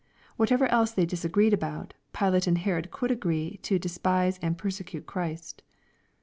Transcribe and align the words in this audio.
Whatever 0.35 0.65
else 0.69 0.91
they 0.93 1.05
disagreed 1.05 1.53
about, 1.53 1.93
Pilate 2.11 2.47
and 2.47 2.57
Herod 2.57 2.89
could 2.89 3.11
agree 3.11 3.59
to 3.61 3.77
despise 3.77 4.39
and 4.41 4.57
persecute 4.57 5.05
Christ. 5.05 5.61